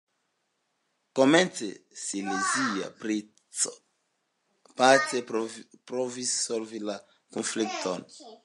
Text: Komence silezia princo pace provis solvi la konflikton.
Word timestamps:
Komence 1.17 1.67
silezia 2.05 2.87
princo 3.01 3.71
pace 4.79 5.23
provis 5.87 6.35
solvi 6.49 6.83
la 6.91 6.97
konflikton. 7.37 7.99